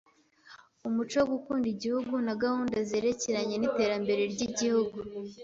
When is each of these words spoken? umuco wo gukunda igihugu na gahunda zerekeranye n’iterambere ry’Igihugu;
umuco 0.87 1.15
wo 1.19 1.27
gukunda 1.33 1.65
igihugu 1.75 2.13
na 2.25 2.33
gahunda 2.43 2.75
zerekeranye 2.89 3.55
n’iterambere 3.57 4.21
ry’Igihugu; 4.33 4.97